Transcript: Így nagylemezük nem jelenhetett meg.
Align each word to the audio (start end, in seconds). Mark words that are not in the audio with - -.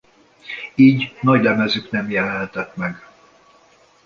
Így 0.75 1.15
nagylemezük 1.21 1.91
nem 1.91 2.09
jelenhetett 2.09 2.75
meg. 2.75 3.07